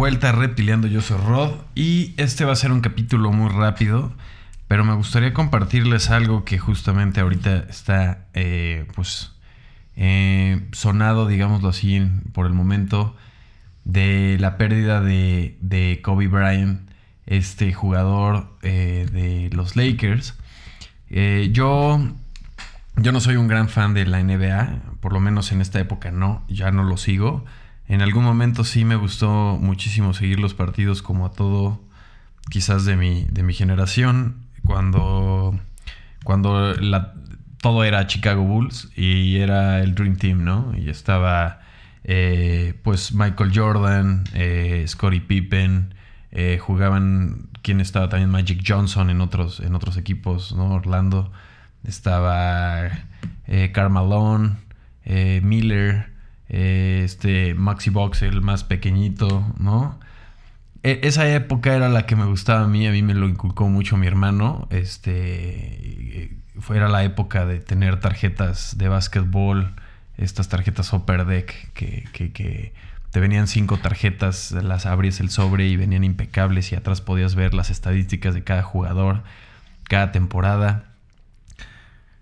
vuelta 0.00 0.32
Reptiliando, 0.32 0.86
yo 0.86 1.02
soy 1.02 1.18
Rod 1.18 1.56
y 1.74 2.14
este 2.16 2.46
va 2.46 2.52
a 2.52 2.56
ser 2.56 2.72
un 2.72 2.80
capítulo 2.80 3.32
muy 3.32 3.50
rápido, 3.50 4.10
pero 4.66 4.82
me 4.82 4.94
gustaría 4.94 5.34
compartirles 5.34 6.08
algo 6.08 6.46
que 6.46 6.56
justamente 6.56 7.20
ahorita 7.20 7.66
está 7.68 8.24
eh, 8.32 8.86
pues 8.94 9.32
eh, 9.96 10.66
sonado, 10.72 11.26
digámoslo 11.26 11.68
así, 11.68 12.00
por 12.32 12.46
el 12.46 12.54
momento 12.54 13.14
de 13.84 14.38
la 14.40 14.56
pérdida 14.56 15.02
de, 15.02 16.00
Kobe 16.02 16.28
Bryant, 16.28 16.80
este 17.26 17.74
jugador 17.74 18.56
eh, 18.62 19.06
de 19.12 19.54
los 19.54 19.76
Lakers. 19.76 20.34
yo, 21.10 22.00
yo 22.96 23.12
no 23.12 23.20
soy 23.20 23.36
un 23.36 23.48
gran 23.48 23.68
fan 23.68 23.92
de 23.92 24.06
la 24.06 24.22
NBA, 24.22 24.80
por 25.00 25.12
lo 25.12 25.20
menos 25.20 25.52
en 25.52 25.60
esta 25.60 25.78
época 25.78 26.10
no, 26.10 26.42
ya 26.48 26.70
no 26.70 26.84
lo 26.84 26.96
sigo. 26.96 27.44
En 27.90 28.02
algún 28.02 28.22
momento 28.22 28.62
sí 28.62 28.84
me 28.84 28.94
gustó 28.94 29.58
muchísimo 29.60 30.14
seguir 30.14 30.38
los 30.38 30.54
partidos 30.54 31.02
como 31.02 31.26
a 31.26 31.32
todo, 31.32 31.80
quizás 32.48 32.84
de 32.84 32.96
mi, 32.96 33.24
de 33.32 33.42
mi 33.42 33.52
generación, 33.52 34.46
cuando, 34.64 35.58
cuando 36.22 36.72
todo 37.60 37.82
era 37.82 38.06
Chicago 38.06 38.44
Bulls 38.44 38.92
y 38.94 39.38
era 39.38 39.80
el 39.80 39.96
Dream 39.96 40.14
Team, 40.14 40.44
¿no? 40.44 40.72
Y 40.78 40.88
estaba 40.88 41.62
eh, 42.04 42.74
pues 42.84 43.12
Michael 43.12 43.50
Jordan, 43.52 44.22
eh, 44.34 44.84
Scottie 44.86 45.22
Pippen, 45.22 45.92
eh, 46.30 46.58
jugaban, 46.60 47.48
¿quién 47.60 47.80
estaba 47.80 48.08
también? 48.08 48.30
Magic 48.30 48.62
Johnson 48.64 49.10
en 49.10 49.20
otros, 49.20 49.58
en 49.58 49.74
otros 49.74 49.96
equipos, 49.96 50.54
¿no? 50.54 50.74
Orlando, 50.74 51.32
estaba 51.82 52.88
Carmalone, 53.72 54.58
Miller, 55.42 56.19
eh, 56.50 57.02
este 57.04 57.54
Maxi 57.54 57.90
Box, 57.90 58.22
el 58.22 58.42
más 58.42 58.64
pequeñito, 58.64 59.46
¿no? 59.58 59.98
E, 60.82 61.00
esa 61.04 61.28
época 61.32 61.74
era 61.74 61.88
la 61.88 62.06
que 62.06 62.16
me 62.16 62.26
gustaba 62.26 62.64
a 62.64 62.66
mí, 62.66 62.86
a 62.86 62.90
mí 62.90 63.02
me 63.02 63.14
lo 63.14 63.28
inculcó 63.28 63.68
mucho 63.68 63.96
mi 63.96 64.06
hermano, 64.06 64.66
este, 64.70 66.36
era 66.74 66.88
la 66.88 67.04
época 67.04 67.46
de 67.46 67.60
tener 67.60 68.00
tarjetas 68.00 68.76
de 68.76 68.88
básquetbol, 68.88 69.74
estas 70.18 70.48
tarjetas 70.48 70.92
Upper 70.92 71.24
Deck 71.24 71.72
que, 71.72 72.04
que 72.12 72.72
te 73.10 73.20
venían 73.20 73.46
cinco 73.48 73.76
tarjetas, 73.78 74.52
las 74.52 74.86
abrías 74.86 75.20
el 75.20 75.30
sobre 75.30 75.66
y 75.66 75.76
venían 75.76 76.04
impecables 76.04 76.72
y 76.72 76.76
atrás 76.76 77.00
podías 77.00 77.34
ver 77.34 77.54
las 77.54 77.70
estadísticas 77.70 78.34
de 78.34 78.44
cada 78.44 78.62
jugador, 78.62 79.22
cada 79.84 80.12
temporada. 80.12 80.89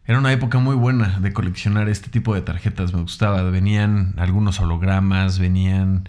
Era 0.09 0.21
una 0.21 0.33
época 0.33 0.59
muy 0.59 0.75
buena 0.75 1.19
de 1.21 1.35
coleccionar 1.35 1.91
este 1.91 2.09
tipo 2.09 2.35
de 2.35 2.41
tarjetas, 2.41 2.95
me 2.95 3.03
gustaba. 3.03 3.43
Venían 3.43 4.15
algunos 4.17 4.59
hologramas, 4.59 5.39
venían, 5.39 6.09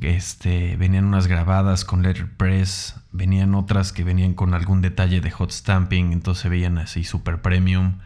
este, 0.00 0.76
venían 0.76 1.04
unas 1.04 1.26
grabadas 1.26 1.84
con 1.84 2.04
letterpress, 2.04 2.94
venían 3.10 3.56
otras 3.56 3.92
que 3.92 4.04
venían 4.04 4.34
con 4.34 4.54
algún 4.54 4.82
detalle 4.82 5.20
de 5.20 5.32
hot 5.32 5.50
stamping, 5.50 6.12
entonces 6.12 6.42
se 6.42 6.48
veían 6.48 6.78
así 6.78 7.02
super 7.02 7.42
premium. 7.42 7.98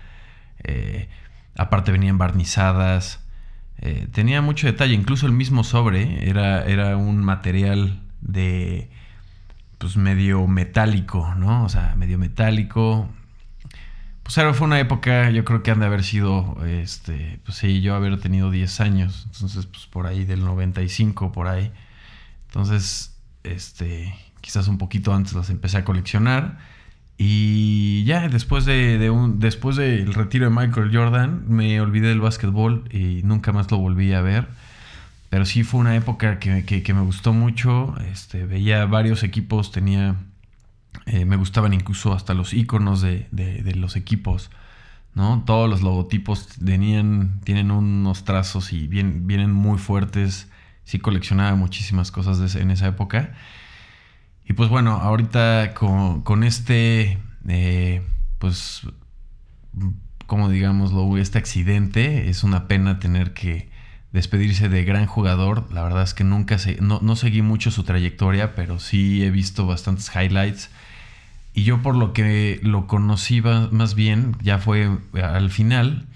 Eh, 0.62 1.10
aparte 1.58 1.92
venían 1.92 2.16
barnizadas. 2.16 3.20
Eh, 3.76 4.08
tenía 4.12 4.40
mucho 4.40 4.66
detalle, 4.66 4.94
incluso 4.94 5.26
el 5.26 5.32
mismo 5.32 5.62
sobre 5.62 6.26
era, 6.26 6.64
era 6.64 6.96
un 6.96 7.22
material 7.22 8.00
de 8.22 8.88
pues 9.76 9.98
medio 9.98 10.46
metálico, 10.46 11.34
¿no? 11.36 11.64
O 11.64 11.68
sea, 11.68 11.94
medio 11.96 12.16
metálico, 12.18 13.10
pues 14.24 14.38
era, 14.38 14.54
fue 14.54 14.66
una 14.66 14.80
época, 14.80 15.30
yo 15.30 15.44
creo 15.44 15.62
que 15.62 15.70
han 15.70 15.80
de 15.80 15.86
haber 15.86 16.02
sido, 16.02 16.56
este, 16.66 17.40
pues 17.44 17.58
sí, 17.58 17.82
yo 17.82 17.94
haber 17.94 18.18
tenido 18.18 18.50
10 18.50 18.80
años, 18.80 19.28
entonces 19.32 19.66
pues 19.66 19.86
por 19.86 20.06
ahí 20.06 20.24
del 20.24 20.44
95, 20.44 21.30
por 21.30 21.46
ahí. 21.46 21.70
Entonces, 22.46 23.14
este, 23.42 24.14
quizás 24.40 24.66
un 24.68 24.78
poquito 24.78 25.12
antes 25.14 25.34
las 25.34 25.50
empecé 25.50 25.76
a 25.76 25.84
coleccionar. 25.84 26.58
Y 27.18 28.04
ya 28.04 28.28
después, 28.28 28.64
de, 28.64 29.10
un, 29.10 29.40
después 29.40 29.76
del 29.76 30.14
retiro 30.14 30.48
de 30.48 30.56
Michael 30.56 30.90
Jordan, 30.92 31.44
me 31.48 31.80
olvidé 31.80 32.08
del 32.08 32.20
básquetbol 32.20 32.84
y 32.90 33.22
nunca 33.24 33.52
más 33.52 33.70
lo 33.70 33.78
volví 33.78 34.14
a 34.14 34.22
ver. 34.22 34.48
Pero 35.30 35.44
sí 35.44 35.64
fue 35.64 35.80
una 35.80 35.96
época 35.96 36.38
que, 36.38 36.64
que 36.64 36.94
me 36.94 37.02
gustó 37.02 37.32
mucho. 37.32 37.94
Este, 38.10 38.46
veía 38.46 38.86
varios 38.86 39.22
equipos, 39.22 39.70
tenía 39.70 40.16
eh, 41.06 41.24
me 41.24 41.36
gustaban 41.36 41.74
incluso 41.74 42.12
hasta 42.12 42.34
los 42.34 42.52
iconos 42.52 43.00
de, 43.00 43.28
los 43.76 43.96
equipos. 43.96 44.50
¿no? 45.14 45.42
Todos 45.46 45.70
los 45.70 45.82
logotipos 45.82 46.48
tenían, 46.64 47.40
tienen 47.44 47.70
unos 47.70 48.24
trazos 48.24 48.72
y 48.72 48.86
vienen 48.86 49.52
muy 49.52 49.78
fuertes. 49.78 50.48
Sí 50.84 50.98
coleccionaba 50.98 51.54
muchísimas 51.56 52.10
cosas 52.10 52.54
en 52.56 52.70
esa 52.70 52.88
época. 52.88 53.34
Y 54.46 54.52
pues 54.52 54.68
bueno, 54.68 54.92
ahorita 54.92 55.72
con, 55.74 56.44
este, 56.44 57.18
eh, 57.48 58.06
pues, 58.38 58.82
como 60.26 60.48
digámoslo, 60.50 61.16
este 61.16 61.38
accidente, 61.38 62.28
es 62.28 62.44
una 62.44 62.68
pena 62.68 62.98
tener 62.98 63.32
que 63.32 63.70
despedirse 64.14 64.68
de 64.68 64.84
gran 64.84 65.06
jugador. 65.06 65.66
La 65.72 65.82
verdad 65.82 66.04
es 66.04 66.14
que 66.14 66.22
nunca 66.22 66.56
no, 66.80 67.00
no 67.02 67.16
seguí 67.16 67.42
mucho 67.42 67.72
su 67.72 67.82
trayectoria, 67.82 68.54
pero 68.54 68.78
sí 68.78 69.24
he 69.24 69.30
visto 69.30 69.66
bastantes 69.66 70.08
highlights. 70.14 70.70
Y 71.52 71.64
yo 71.64 71.82
por 71.82 71.96
lo 71.96 72.12
que 72.12 72.60
lo 72.62 72.86
conocí 72.86 73.42
más 73.42 73.96
bien, 73.96 74.36
ya 74.40 74.58
fue 74.58 74.88
al 75.20 75.50
final, 75.50 76.06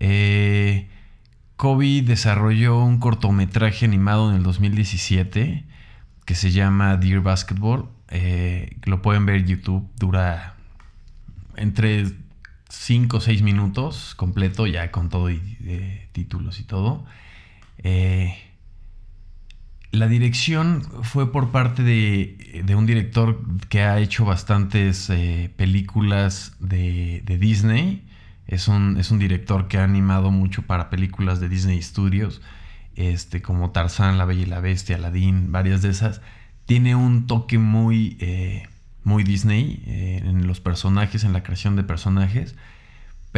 eh, 0.00 0.88
Kobe 1.56 2.02
desarrolló 2.02 2.80
un 2.80 2.98
cortometraje 2.98 3.84
animado 3.84 4.30
en 4.30 4.36
el 4.36 4.42
2017 4.42 5.64
que 6.24 6.34
se 6.34 6.50
llama 6.50 6.96
Dear 6.96 7.20
Basketball. 7.20 7.88
Eh, 8.08 8.76
lo 8.84 9.00
pueden 9.00 9.26
ver 9.26 9.36
en 9.36 9.46
YouTube, 9.46 9.88
dura 9.96 10.54
entre 11.54 12.04
5 12.68 13.16
o 13.16 13.20
6 13.20 13.42
minutos 13.42 14.14
completo, 14.16 14.66
ya 14.66 14.90
con 14.90 15.08
todo 15.08 15.30
y 15.30 15.40
eh, 15.64 16.08
títulos 16.12 16.58
y 16.58 16.64
todo. 16.64 17.06
Eh, 17.78 18.36
la 19.90 20.08
dirección 20.08 20.82
fue 21.02 21.32
por 21.32 21.50
parte 21.50 21.82
de, 21.82 22.74
un 22.76 22.86
director 22.86 23.40
que 23.68 23.82
ha 23.82 23.98
hecho 23.98 24.24
bastantes 24.24 25.08
eh, 25.10 25.50
películas 25.56 26.56
de, 26.60 27.22
Disney. 27.40 28.04
Es 28.46 28.68
un, 28.68 28.96
es 28.98 29.10
un, 29.10 29.18
director 29.18 29.68
que 29.68 29.78
ha 29.78 29.84
animado 29.84 30.30
mucho 30.30 30.62
para 30.62 30.90
películas 30.90 31.40
de 31.40 31.48
Disney 31.48 31.82
Studios, 31.82 32.40
este, 32.96 33.42
como 33.42 33.70
Tarzán, 33.70 34.18
La 34.18 34.24
Bella 34.24 34.42
y 34.42 34.46
la 34.46 34.60
Bestia, 34.60 34.96
Aladdin, 34.96 35.52
varias 35.52 35.82
de 35.82 35.90
esas. 35.90 36.20
Tiene 36.66 36.94
un 36.94 37.26
toque 37.26 37.58
muy, 37.58 38.16
eh, 38.20 38.66
muy 39.04 39.24
Disney 39.24 39.82
en 39.86 40.46
los 40.46 40.60
personajes, 40.60 41.24
en 41.24 41.32
la 41.32 41.42
creación 41.42 41.76
de 41.76 41.84
personajes. 41.84 42.54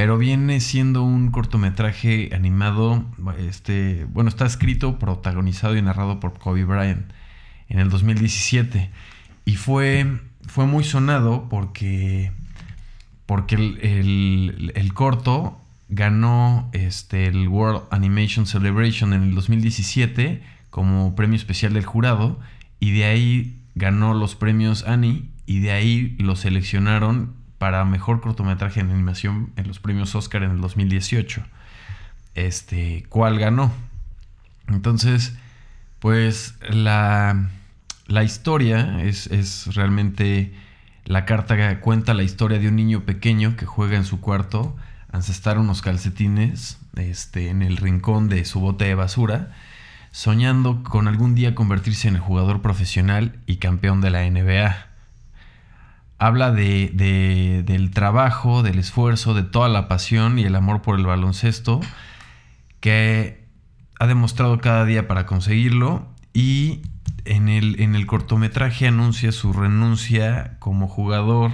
Pero 0.01 0.17
viene 0.17 0.61
siendo 0.61 1.03
un 1.03 1.31
cortometraje 1.31 2.31
animado, 2.33 3.05
este, 3.39 4.07
bueno, 4.07 4.31
está 4.31 4.47
escrito, 4.47 4.99
protagonizado 4.99 5.77
y 5.77 5.83
narrado 5.83 6.21
por 6.21 6.39
Kobe 6.39 6.65
Bryant 6.65 7.13
en 7.69 7.81
el 7.81 7.91
2017. 7.91 8.89
Y 9.45 9.57
fue, 9.57 10.07
fue 10.47 10.65
muy 10.65 10.85
sonado 10.85 11.51
porque, 11.51 12.33
porque 13.27 13.57
el, 13.57 14.91
corto 14.95 15.61
ganó 15.91 16.71
este, 16.73 17.27
el 17.27 17.49
World 17.49 17.83
Animation 17.91 18.47
Celebration 18.47 19.13
en 19.13 19.25
el 19.25 19.35
2017 19.35 20.43
como 20.71 21.15
premio 21.15 21.37
especial 21.37 21.75
del 21.75 21.85
jurado 21.85 22.41
y 22.79 22.93
de 22.93 23.05
ahí 23.05 23.61
ganó 23.75 24.15
los 24.15 24.35
premios 24.35 24.83
Annie 24.87 25.29
y 25.45 25.59
de 25.59 25.73
ahí 25.73 26.17
lo 26.19 26.37
seleccionaron 26.37 27.35
para 27.61 27.85
mejor 27.85 28.23
cortometraje 28.23 28.81
en 28.81 28.91
animación 28.91 29.53
en 29.57 29.69
los 29.69 29.81
premios 29.81 30.15
Oscar 30.15 30.45
en 30.45 30.53
el 30.53 30.63
2018. 30.63 31.43
Este, 32.35 33.05
¿cuál 33.11 33.39
ganó? 33.39 33.71
Entonces, 34.67 35.35
pues 35.99 36.55
la, 36.71 37.51
la 38.07 38.25
historia 38.25 39.03
es, 39.03 39.27
es, 39.27 39.75
realmente 39.75 40.55
la 41.05 41.27
carta 41.27 41.55
que 41.55 41.81
cuenta 41.81 42.15
la 42.15 42.23
historia 42.23 42.59
de 42.59 42.69
un 42.69 42.77
niño 42.77 43.03
pequeño 43.03 43.57
que 43.57 43.67
juega 43.67 43.99
en 43.99 44.07
su 44.07 44.23
cuarto 44.23 44.75
ancestar 45.13 45.59
unos 45.59 45.83
calcetines 45.83 46.79
este, 46.97 47.51
en 47.51 47.61
el 47.61 47.77
rincón 47.77 48.31
de 48.31 48.47
su 48.47 48.61
bote 48.61 48.87
de 48.87 48.95
basura, 48.95 49.55
soñando 50.13 50.83
con 50.83 51.09
algún 51.09 51.35
día 51.35 51.55
convertirse 51.55 52.09
en 52.09 52.15
el 52.15 52.23
jugador 52.23 52.63
profesional 52.63 53.39
y 53.45 53.57
campeón 53.57 54.01
de 54.01 54.09
la 54.09 54.23
NBA 54.23 54.90
habla 56.21 56.53
de, 56.53 57.63
del 57.65 57.91
trabajo, 57.91 58.63
del 58.63 58.79
esfuerzo, 58.79 59.33
de 59.33 59.43
toda 59.43 59.71
la 59.71 59.89
pasión 59.89 60.39
y 60.39 60.45
el 60.45 60.55
amor 60.55 60.83
por 60.83 60.99
el 60.99 61.07
baloncesto 61.07 61.81
que 62.81 63.49
ha 63.99 64.07
demostrado 64.07 64.59
cada 64.59 64.85
día 64.85 65.09
para 65.09 65.25
conseguirlo 65.25 66.07
y 66.35 66.83
en 67.25 67.49
el, 67.49 67.81
en 67.81 67.95
el 67.95 68.07
cortometraje 68.07 68.87
anuncia 68.87 69.33
su 69.33 69.55
renuncia 69.55 70.59
como 70.59 70.89
jugador 70.89 71.53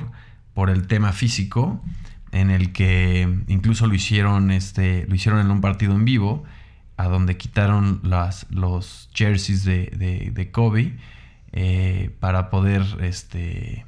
por 0.52 0.68
el 0.68 0.88
tema 0.88 1.12
físico 1.12 1.80
en 2.32 2.50
el 2.50 2.72
que 2.72 3.42
incluso 3.46 3.86
lo 3.86 3.94
hicieron, 3.94 4.50
este, 4.50 5.06
lo 5.06 5.14
hicieron 5.14 5.40
en 5.40 5.52
un 5.52 5.60
partido 5.60 5.94
en 5.94 6.04
vivo 6.04 6.42
a 6.96 7.04
donde 7.04 7.36
quitaron 7.36 8.00
las, 8.02 8.46
los 8.50 9.10
jerseys 9.14 9.64
de, 9.64 10.32
de, 10.34 10.50
Kobe 10.50 10.96
eh, 11.52 12.10
para 12.18 12.50
poder 12.50 12.82
este, 13.00 13.86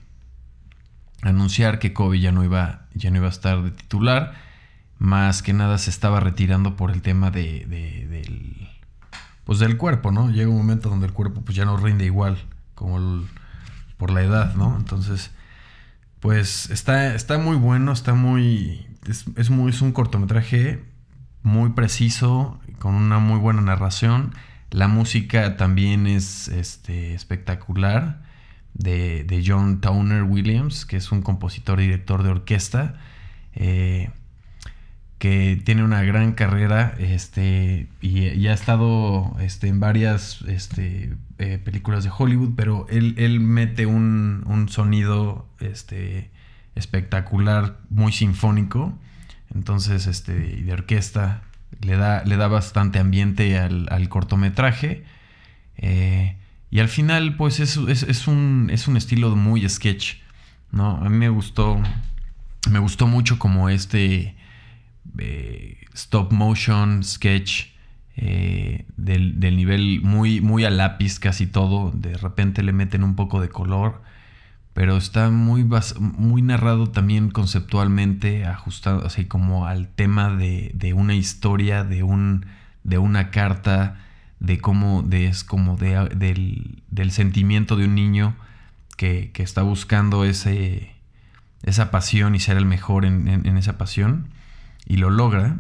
anunciar 1.23 1.79
que 1.79 1.93
Kobe 1.93 2.21
ya 2.21 2.33
no, 2.33 2.45
iba, 2.45 2.87
ya 2.95 3.11
no 3.11 3.17
iba 3.19 3.27
a 3.27 3.31
estar 3.31 3.63
de 3.63 3.71
titular. 3.71 4.35
Más 4.99 5.43
que 5.43 5.53
nada 5.53 5.79
se 5.79 5.91
estaba 5.91 6.21
retirando 6.21 6.77
por 6.77 6.91
el 6.91 7.03
tema 7.03 7.31
de, 7.31 7.67
del, 7.67 8.69
pues 9.45 9.59
del 9.59 9.77
cuerpo, 9.77 10.11
¿no? 10.11 10.31
Llega 10.31 10.51
un 10.51 10.57
momento 10.57 10.89
donde 10.89 11.07
el 11.07 11.13
cuerpo 11.13 11.43
pues 11.43 11.57
ya 11.57 11.65
no 11.65 11.77
rinde 11.77 12.05
igual 12.05 12.39
como 12.75 13.25
por 13.97 14.11
la 14.11 14.23
edad, 14.23 14.55
¿no? 14.55 14.77
Entonces, 14.77 15.31
pues 16.21 16.71
está, 16.71 17.15
está 17.15 17.39
muy 17.39 17.57
bueno, 17.57 17.93
está 17.93 18.15
muy 18.15 18.89
es, 19.09 19.51
muy, 19.51 19.71
es 19.71 19.81
un 19.81 19.93
cortometraje 19.93 20.85
muy 21.43 21.71
preciso, 21.71 22.61
con 22.79 22.95
una 22.95 23.19
muy 23.19 23.39
buena 23.39 23.63
narración. 23.63 24.35
La 24.71 24.89
música 24.89 25.57
también 25.57 26.07
es 26.07 26.49
este, 26.49 27.15
espectacular 27.15 28.23
de, 28.79 29.43
John 29.47 29.81
Towner 29.81 30.23
Williams, 30.23 30.87
que 30.87 30.97
es 30.97 31.13
un 31.13 31.23
compositor 31.23 31.81
y 31.81 31.85
director 31.85 32.23
de 32.23 32.31
orquesta, 32.31 32.95
eh, 33.55 34.11
que 35.19 35.61
tiene 35.65 35.83
una 35.83 36.03
gran 36.03 36.33
carrera 36.33 36.95
este, 36.99 37.89
y, 38.01 38.47
ha 38.47 38.53
estado 38.53 39.37
este, 39.41 39.69
en 39.69 39.81
varias 39.81 40.43
este, 40.47 41.17
eh, 41.39 41.59
películas 41.59 42.05
de 42.05 42.11
Hollywood, 42.17 42.53
pero 42.57 42.87
él, 42.89 43.41
mete 43.41 43.87
un, 43.87 44.45
un 44.47 44.69
sonido 44.69 45.49
este, 45.59 46.31
espectacular, 46.77 47.79
muy 47.91 48.13
sinfónico. 48.13 48.97
Entonces, 49.55 50.07
este, 50.07 50.35
de 50.35 50.73
orquesta, 50.73 51.43
le 51.81 51.97
da, 51.97 52.25
le 52.25 52.37
da 52.37 52.49
bastante 52.49 52.99
ambiente 52.99 53.59
al, 53.59 54.09
cortometraje. 54.09 55.05
Eh, 55.77 56.37
y 56.71 56.81
al 56.81 56.89
final, 56.89 57.37
pues 57.37 57.61
es, 57.61 57.77
un, 57.77 58.71
es 58.71 58.89
un 58.89 58.97
estilo 58.97 59.35
muy 59.37 59.69
sketch. 59.69 60.17
¿no? 60.71 60.97
A 60.97 61.09
mí 61.09 61.17
me 61.17 61.29
gustó. 61.29 61.81
Me 62.71 62.79
gustó 62.79 63.07
mucho 63.07 63.39
como 63.39 63.69
este 63.69 64.37
eh, 65.19 65.79
stop 65.95 66.33
motion 66.33 67.03
sketch. 67.03 67.67
Eh, 68.21 68.85
del, 68.97 69.39
del, 69.39 69.57
nivel 69.57 70.01
muy, 70.03 70.41
muy 70.41 70.65
a 70.65 70.71
lápiz 70.71 71.19
casi 71.19 71.47
todo. 71.47 71.93
De 71.93 72.17
repente 72.17 72.63
le 72.63 72.73
meten 72.73 73.05
un 73.05 73.15
poco 73.15 73.41
de 73.41 73.49
color 73.49 74.03
pero 74.79 74.97
está 74.97 75.29
muy, 75.29 75.69
muy 75.99 76.41
narrado 76.41 76.87
también 76.87 77.33
conceptualmente, 77.33 78.45
ajustado 78.45 79.05
así 79.05 79.25
como 79.25 79.67
al 79.67 79.89
tema 79.89 80.31
de, 80.37 80.95
una 80.95 81.17
historia, 81.17 81.83
de, 81.83 82.05
un, 82.05 82.47
de 82.85 82.97
una 82.99 83.33
carta, 83.33 83.97
de 84.41 84.59
cómo 84.59 85.03
de, 85.03 85.27
es 85.27 85.45
como 85.45 85.77
de, 85.77 86.09
del, 86.89 87.11
sentimiento 87.11 87.77
de 87.77 87.87
un 87.87 87.95
niño 87.95 88.37
que, 88.97 89.31
está 89.37 89.63
buscando 89.63 90.25
ese, 90.25 90.93
esa 91.63 91.91
pasión 91.91 92.35
y 92.35 92.41
ser 92.41 92.57
el 92.57 92.67
mejor 92.67 93.05
en, 93.05 93.29
en 93.29 93.57
esa 93.57 93.79
pasión, 93.79 94.29
y 94.87 94.97
lo 94.97 95.11
logra. 95.11 95.59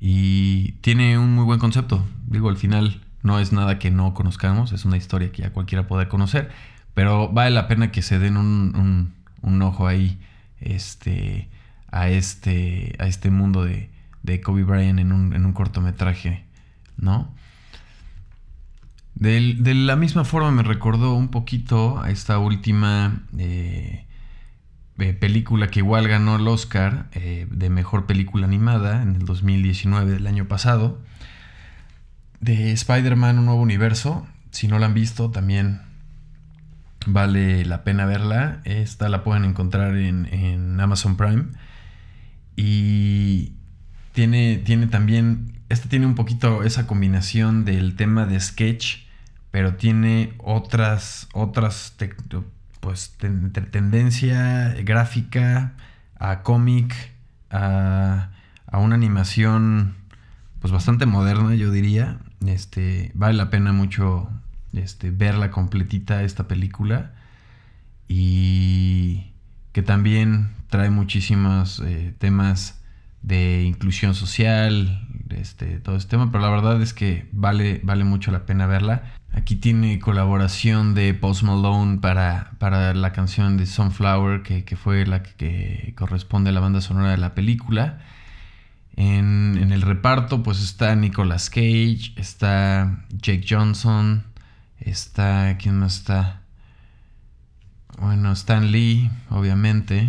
Y 0.00 0.72
tiene 0.80 1.18
un 1.18 1.34
muy 1.34 1.44
buen 1.44 1.58
concepto. 1.58 2.06
Digo, 2.26 2.48
al 2.48 2.56
final 2.56 3.02
no 3.22 3.38
es 3.38 3.52
nada 3.52 3.78
que 3.78 3.90
no 3.90 4.14
conozcamos, 4.14 4.72
es 4.72 4.84
una 4.84 4.96
historia 4.96 5.30
que 5.30 5.42
ya 5.42 5.52
cualquiera 5.52 5.86
puede 5.86 6.08
conocer 6.08 6.50
pero 6.94 7.28
vale 7.28 7.50
la 7.50 7.68
pena 7.68 7.90
que 7.90 8.02
se 8.02 8.18
den 8.18 8.36
un, 8.36 9.62
ojo 9.62 9.86
ahí 9.86 10.18
este, 10.60 11.48
a, 11.90 12.08
este, 12.08 12.96
a 12.98 13.06
este 13.06 13.30
mundo 13.30 13.64
de, 13.64 13.90
de 14.22 14.40
Kobe 14.40 14.64
Bryant 14.64 14.98
en 14.98 15.12
un, 15.12 15.32
en 15.34 15.46
un 15.46 15.52
cortometraje, 15.52 16.44
¿no? 17.00 17.34
De, 19.14 19.74
la 19.74 19.96
misma 19.96 20.24
forma 20.24 20.50
me 20.50 20.62
recordó 20.62 21.14
un 21.14 21.28
poquito 21.28 22.00
a 22.00 22.10
esta 22.10 22.38
última 22.38 23.22
eh, 23.36 24.06
eh, 24.98 25.12
película 25.12 25.68
que 25.68 25.80
igual 25.80 26.08
ganó 26.08 26.36
el 26.36 26.48
Oscar 26.48 27.08
eh, 27.12 27.46
de 27.50 27.68
Mejor 27.68 28.06
Película 28.06 28.46
Animada 28.46 29.02
en 29.02 29.16
el 29.16 29.26
2019 29.26 30.12
del 30.12 30.26
año 30.26 30.46
pasado, 30.46 31.00
de 32.40 32.72
Spider-Man 32.72 33.38
Un 33.38 33.46
Nuevo 33.46 33.60
Universo. 33.60 34.26
Si 34.50 34.68
no 34.68 34.78
la 34.78 34.86
han 34.86 34.94
visto, 34.94 35.30
también 35.30 35.90
Vale 37.06 37.64
la 37.64 37.82
pena 37.82 38.04
verla. 38.04 38.60
Esta 38.64 39.08
la 39.08 39.24
pueden 39.24 39.44
encontrar 39.44 39.96
en, 39.96 40.78
Amazon 40.80 41.16
Prime. 41.16 41.46
Y 42.56 43.54
tiene, 44.12 44.58
tiene 44.58 44.86
también. 44.86 45.59
Esta 45.70 45.88
tiene 45.88 46.04
un 46.04 46.14
poquito 46.14 46.62
esa 46.62 46.86
combinación 46.86 47.64
del 47.64 47.96
tema 47.96 48.26
de 48.26 48.38
sketch. 48.38 49.06
Pero 49.50 49.76
tiene 49.76 50.34
otras. 50.38 51.28
Otras. 51.32 51.96
pues 52.80 53.16
tendencia 53.70 54.74
gráfica. 54.84 55.72
A 56.18 56.42
cómic. 56.42 56.94
A, 57.50 58.28
a 58.66 58.78
una 58.78 58.96
animación. 58.96 59.94
Pues 60.60 60.70
bastante 60.70 61.06
moderna, 61.06 61.54
yo 61.54 61.70
diría. 61.70 62.18
Este. 62.46 63.10
Vale 63.14 63.34
la 63.34 63.48
pena 63.48 63.72
mucho 63.72 64.28
este, 64.72 65.10
verla 65.10 65.50
completita 65.50 66.22
esta 66.22 66.46
película 66.46 67.12
y 68.08 69.32
que 69.72 69.82
también 69.82 70.50
trae 70.68 70.90
muchísimos 70.90 71.80
eh, 71.84 72.14
temas 72.18 72.80
de 73.22 73.62
inclusión 73.64 74.14
social, 74.14 75.08
este, 75.32 75.78
todo 75.80 75.96
este 75.96 76.10
tema, 76.10 76.30
pero 76.30 76.42
la 76.42 76.50
verdad 76.50 76.80
es 76.82 76.94
que 76.94 77.28
vale, 77.32 77.80
vale 77.82 78.04
mucho 78.04 78.30
la 78.30 78.46
pena 78.46 78.66
verla. 78.66 79.14
Aquí 79.32 79.56
tiene 79.56 79.98
colaboración 80.00 80.94
de 80.94 81.14
Post 81.14 81.44
Malone 81.44 81.98
para, 81.98 82.52
para 82.58 82.94
la 82.94 83.12
canción 83.12 83.56
de 83.56 83.66
Sunflower, 83.66 84.42
que, 84.42 84.76
fue 84.76 85.06
la 85.06 85.22
que, 85.22 85.94
corresponde 85.96 86.50
a 86.50 86.52
la 86.52 86.60
banda 86.60 86.80
sonora 86.80 87.10
de 87.10 87.18
la 87.18 87.34
película. 87.34 88.00
En, 88.96 89.56
en, 89.60 89.72
el 89.72 89.82
reparto 89.82 90.42
pues 90.42 90.60
está 90.60 90.94
Nicolas 90.96 91.48
Cage, 91.48 92.12
está 92.16 93.04
Jake 93.10 93.46
Johnson, 93.48 94.24
Está, 94.80 95.58
¿quién 95.58 95.78
más 95.78 95.98
está? 95.98 96.40
Bueno, 97.98 98.32
Stan 98.32 98.70
Lee, 98.72 99.10
obviamente. 99.28 100.08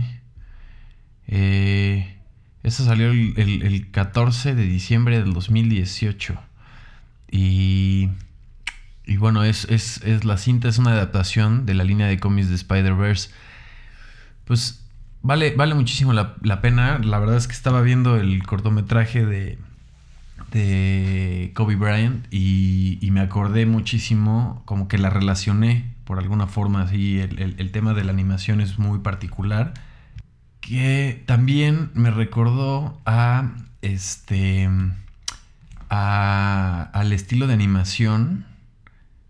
Eh, 1.27 2.20
eso 2.63 2.85
salió 2.85 3.11
el, 3.11 3.87
14 3.91 4.55
de 4.55 4.63
diciembre 4.63 5.19
del 5.19 5.33
2018. 5.33 6.39
Y, 7.31 8.09
y 9.05 9.17
bueno, 9.17 9.43
es, 9.43 9.65
la 10.23 10.37
cinta, 10.37 10.67
es 10.67 10.77
una 10.77 10.91
adaptación 10.91 11.65
de 11.65 11.73
la 11.73 11.83
línea 11.83 12.07
de 12.07 12.19
cómics 12.19 12.49
de 12.49 12.55
Spider-Verse. 12.55 13.29
Pues 14.45 14.83
vale, 15.21 15.55
vale 15.55 15.73
muchísimo 15.73 16.13
la, 16.13 16.61
pena. 16.61 16.99
La 16.99 17.19
verdad 17.19 17.37
es 17.37 17.47
que 17.47 17.53
estaba 17.53 17.81
viendo 17.81 18.17
el 18.17 18.43
cortometraje 18.43 19.25
de, 19.25 19.57
de 20.51 21.51
Kobe 21.55 21.75
Bryant 21.75 22.25
y, 22.31 22.99
me 23.11 23.21
acordé 23.21 23.65
muchísimo, 23.65 24.61
como 24.65 24.87
que 24.87 24.97
la 24.97 25.09
relacioné 25.09 25.93
por 26.05 26.19
alguna 26.19 26.47
forma, 26.47 26.81
así 26.81 27.19
el, 27.19 27.71
tema 27.71 27.93
de 27.93 28.03
la 28.03 28.11
animación 28.11 28.61
es 28.61 28.79
muy 28.79 28.99
particular, 28.99 29.73
que 30.61 31.23
también 31.25 31.91
me 31.93 32.11
recordó 32.11 33.01
a 33.05 33.51
este, 33.81 34.69
al 35.89 37.13
estilo 37.13 37.47
de 37.47 37.53
animación 37.53 38.45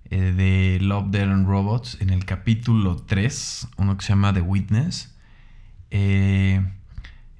eh, 0.10 0.34
de 0.34 0.80
Love, 0.82 1.10
Dead 1.10 1.32
and 1.32 1.48
Robots 1.48 1.98
en 2.02 2.12
el 2.12 2.26
capítulo 2.26 2.98
3, 2.98 3.70
uno 3.78 3.98
que 3.98 4.06
se 4.06 4.10
llama 4.10 4.34
The 4.34 4.42
Witness. 4.42 5.16
Eh, 5.90 6.62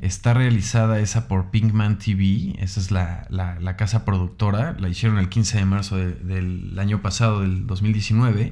Está 0.02 0.34
realizada 0.34 1.00
esa 1.00 1.28
por 1.28 1.52
Pinkman 1.52 2.00
TV, 2.00 2.56
esa 2.58 2.80
es 2.80 2.90
la, 2.90 3.76
casa 3.78 4.04
productora, 4.04 4.76
la 4.80 4.90
hicieron 4.90 5.20
el 5.20 5.30
15 5.30 5.60
de 5.60 5.66
marzo 5.66 5.98
del 5.98 6.76
año 6.80 7.04
pasado, 7.04 7.42
del 7.42 7.68
2019, 7.68 8.52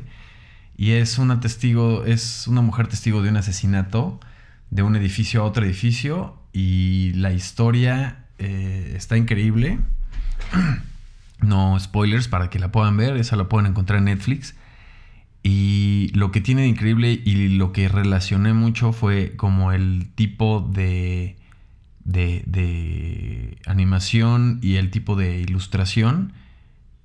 y 0.77 0.91
es 0.91 1.17
una 1.17 1.39
testigo, 1.39 2.05
es 2.05 2.48
una 2.48 2.62
mujer 2.62 2.88
testigo 2.88 3.24
de 3.24 3.29
un 3.29 3.38
asesinato 3.38 4.19
de 4.71 4.83
un 4.83 4.95
edificio 4.95 5.41
a 5.41 5.45
otro 5.45 5.65
edificio, 5.65 6.35
y 6.53 7.13
la 7.13 7.31
historia 7.31 8.25
eh, 8.38 8.93
está 8.95 9.17
increíble. 9.17 9.79
No 11.41 11.79
spoilers 11.79 12.27
para 12.27 12.49
que 12.49 12.59
la 12.59 12.69
puedan 12.69 12.97
ver, 12.97 13.15
esa 13.15 13.38
la 13.38 13.47
pueden 13.47 13.67
encontrar 13.67 13.99
en 13.99 14.05
Netflix. 14.05 14.55
Y 15.41 16.11
lo 16.13 16.33
que 16.33 16.41
tiene 16.41 16.63
de 16.63 16.67
increíble 16.67 17.13
y 17.23 17.47
lo 17.47 17.71
que 17.71 17.88
relacioné 17.88 18.51
mucho 18.51 18.91
fue 18.91 19.38
como 19.38 19.71
el 19.71 20.09
tipo 20.15 20.59
de 20.59 21.39
de, 22.09 23.57
animación 23.65 24.59
y 24.61 24.75
el 24.75 24.91
tipo 24.91 25.15
de 25.15 25.39
ilustración 25.39 26.33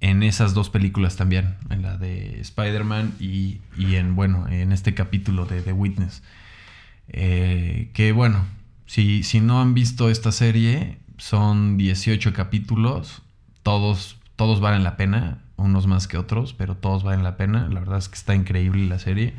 en 0.01 0.23
esas 0.23 0.55
dos 0.55 0.71
películas 0.71 1.17
también, 1.17 1.57
en 1.71 1.83
la 1.83 1.97
de 1.97 2.41
Spider-Man 2.41 3.15
y, 3.19 3.61
en, 3.77 4.15
bueno, 4.17 4.47
en 4.49 4.73
este 4.73 4.95
capítulo 4.95 5.47
de 5.47 5.63
The 5.63 5.73
Witness. 5.73 6.23
Eh, 7.09 7.91
que 7.95 8.13
bueno, 8.13 8.45
si, 8.87 9.23
si 9.23 9.41
no 9.41 9.61
han 9.61 9.75
visto 9.75 10.11
esta 10.11 10.33
serie, 10.33 10.99
son 11.19 11.77
18 11.77 12.33
capítulos, 12.33 13.23
todos, 13.63 14.19
todos 14.37 14.61
valen 14.61 14.85
la 14.85 14.97
pena. 14.97 15.41
unos 15.57 15.87
más 15.87 16.09
que 16.09 16.19
otros, 16.19 16.53
pero 16.53 16.77
todos 16.77 17.05
valen 17.05 17.23
la 17.23 17.37
pena. 17.37 17.69
La 17.69 17.81
verdad 17.81 17.99
es 17.99 18.09
que 18.09 18.17
está 18.17 18.35
increíble 18.35 18.87
la 18.87 18.99
serie. 18.99 19.35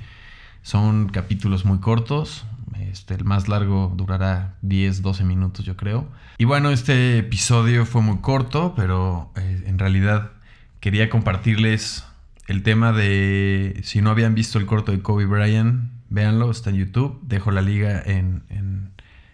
Son 0.62 1.10
capítulos 1.10 1.66
muy 1.66 1.80
cortos. 1.80 2.46
Este, 2.80 3.14
el 3.14 3.26
más 3.26 3.48
largo 3.48 3.94
durará 3.96 4.56
10, 4.62 5.02
12 5.02 5.24
minutos, 5.24 5.66
yo 5.66 5.76
creo. 5.76 6.08
Y 6.38 6.46
bueno, 6.46 6.72
este 6.72 7.20
episodio 7.20 7.86
fue 7.86 8.02
muy 8.02 8.18
corto, 8.18 8.74
pero 8.76 9.32
eh, 9.36 9.64
en 9.68 9.78
realidad 9.78 10.32
quería 10.80 11.10
compartirles 11.10 12.06
el 12.48 12.64
tema 12.64 12.92
de 12.92 13.82
si 13.84 14.02
no 14.02 14.10
habían 14.10 14.36
visto 14.36 14.58
el 14.60 14.66
corto 14.66 14.92
de 14.92 15.02
Kobe 15.02 15.26
Bryant, 15.26 15.90
véanlo, 16.10 16.52
está 16.52 16.70
en 16.70 16.78
YouTube. 16.78 17.20
Dejo 17.24 17.52
la 17.52 17.62
liga 17.62 18.02
en, 18.06 18.44
en, 18.50 18.92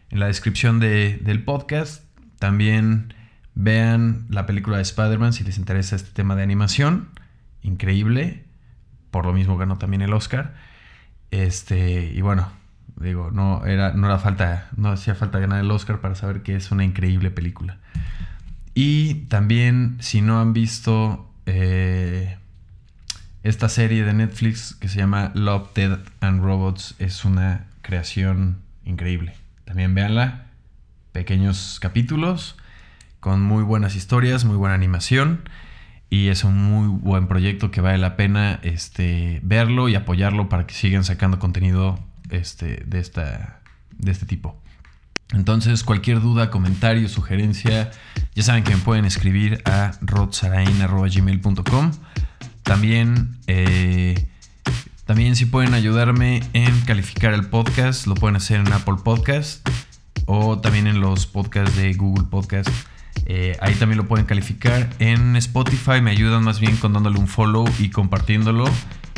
la 0.09 0.27
descripción 0.27 0.79
del 0.79 1.43
podcast. 1.43 2.03
También 2.37 3.13
vean 3.55 4.25
la 4.29 4.45
película 4.45 4.77
de 4.77 4.83
Spider-Man 4.83 5.33
si 5.33 5.43
les 5.43 5.57
interesa 5.57 5.95
este 5.95 6.11
tema 6.11 6.35
de 6.35 6.43
animación. 6.43 7.09
Increíble. 7.61 8.43
Por 9.09 9.25
lo 9.25 9.33
mismo 9.33 9.57
ganó 9.57 9.77
también 9.77 10.01
el 10.01 10.13
Oscar. 10.13 10.53
Este, 11.31 12.11
y 12.13 12.19
bueno, 12.21 12.49
digo, 12.97 13.31
no 13.31 13.65
era, 13.65 13.93
no 13.93 14.07
era 14.07 14.19
falta, 14.19 14.69
no 14.75 14.91
hacía 14.91 15.15
falta 15.15 15.39
ganar 15.39 15.59
el 15.59 15.71
Oscar 15.71 16.01
para 16.01 16.15
saber 16.15 16.43
que 16.43 16.55
es 16.55 16.71
una 16.71 16.83
increíble 16.83 17.31
película. 17.31 17.77
Y 18.73 19.25
también, 19.25 19.97
si 19.99 20.21
no 20.21 20.39
han 20.39 20.53
visto 20.53 21.29
eh, 21.45 22.37
esta 23.43 23.69
serie 23.69 24.03
de 24.03 24.13
Netflix 24.13 24.75
que 24.75 24.87
se 24.87 24.97
llama 24.97 25.31
Love, 25.33 25.73
Dead 25.73 25.99
and 26.19 26.43
Robots, 26.43 26.95
es 26.99 27.25
una 27.25 27.67
creación 27.81 28.61
increíble. 28.85 29.33
También 29.65 29.95
véanla. 29.95 30.45
Pequeños 31.11 31.79
capítulos 31.81 32.55
con 33.19 33.41
muy 33.41 33.63
buenas 33.63 33.95
historias, 33.95 34.45
muy 34.45 34.57
buena 34.57 34.75
animación. 34.75 35.47
Y 36.09 36.27
es 36.27 36.43
un 36.43 36.57
muy 36.57 36.87
buen 36.87 37.27
proyecto 37.27 37.71
que 37.71 37.79
vale 37.79 37.97
la 37.97 38.17
pena 38.17 38.59
este, 38.63 39.39
verlo 39.43 39.87
y 39.87 39.95
apoyarlo 39.95 40.49
para 40.49 40.67
que 40.67 40.73
sigan 40.73 41.05
sacando 41.05 41.39
contenido 41.39 41.99
este, 42.29 42.83
de, 42.85 42.99
esta, 42.99 43.61
de 43.97 44.11
este 44.11 44.25
tipo. 44.25 44.61
Entonces, 45.31 45.85
cualquier 45.85 46.19
duda, 46.19 46.49
comentario, 46.49 47.07
sugerencia, 47.07 47.91
ya 48.35 48.43
saben 48.43 48.65
que 48.65 48.75
me 48.75 48.81
pueden 48.81 49.05
escribir 49.05 49.61
a 49.63 49.91
rodsarain.gmail.com. 50.01 51.91
También, 52.63 53.37
eh, 53.47 54.27
también 55.05 55.35
si 55.35 55.45
pueden 55.45 55.73
ayudarme 55.73 56.41
en 56.53 56.79
calificar 56.81 57.33
el 57.33 57.47
podcast, 57.47 58.07
lo 58.07 58.15
pueden 58.15 58.35
hacer 58.35 58.59
en 58.59 58.71
Apple 58.71 58.95
Podcast 59.03 59.67
o 60.25 60.59
también 60.59 60.87
en 60.87 60.99
los 61.01 61.25
podcasts 61.25 61.75
de 61.75 61.93
Google 61.93 62.25
Podcast. 62.29 62.69
Eh, 63.25 63.57
ahí 63.61 63.73
también 63.75 63.97
lo 63.97 64.07
pueden 64.07 64.25
calificar. 64.25 64.89
En 64.99 65.35
Spotify 65.35 66.01
me 66.01 66.11
ayudan 66.11 66.43
más 66.43 66.59
bien 66.59 66.77
con 66.77 66.93
dándole 66.93 67.19
un 67.19 67.27
follow 67.27 67.65
y 67.79 67.89
compartiéndolo. 67.89 68.65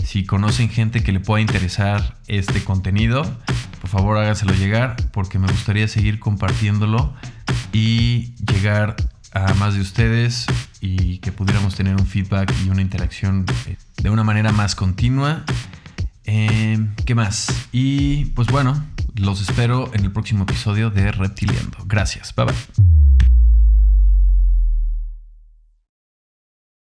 Si 0.04 0.26
conocen 0.26 0.70
gente 0.70 1.04
que 1.04 1.12
le 1.12 1.20
pueda 1.20 1.42
interesar 1.42 2.18
este 2.28 2.64
contenido, 2.64 3.24
por 3.82 3.90
favor 3.90 4.18
háganselo 4.18 4.54
llegar 4.54 4.96
porque 5.12 5.40
me 5.40 5.48
gustaría 5.48 5.88
seguir 5.88 6.20
compartiéndolo 6.20 7.14
y 7.72 8.36
llegar 8.46 8.96
a 9.34 9.54
más 9.56 9.74
de 9.74 9.82
ustedes 9.82 10.46
y 10.80 11.18
que 11.18 11.32
pudiéramos 11.32 11.76
tener 11.76 11.96
un 11.96 12.06
feedback 12.06 12.54
y 12.66 12.70
una 12.70 12.82
interacción 12.82 13.46
eh, 13.68 13.78
de 14.02 14.10
una 14.10 14.24
manera 14.24 14.52
más 14.52 14.76
continua. 14.76 15.44
Eh, 16.26 16.80
¿Qué 17.06 17.16
más? 17.16 17.48
Y 17.72 18.26
pues 18.26 18.48
bueno, 18.48 18.82
los 19.16 19.42
espero 19.42 19.92
en 19.94 20.06
el 20.06 20.12
próximo 20.12 20.44
episodio 20.44 20.90
de 20.90 21.12
Reptiliando. 21.12 21.78
Gracias. 21.86 22.34
Bye 22.36 22.46
bye. 22.46 23.23